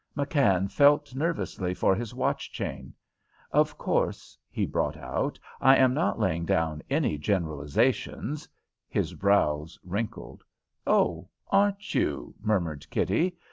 [0.17, 2.91] McKann felt nervously for his watch chain.
[3.51, 8.49] "Of course," he brought out, "I am not laying down any generalizations"
[8.99, 10.43] His brows wrinkled.
[10.87, 13.37] "Oh, aren't you?" murmured Kitty.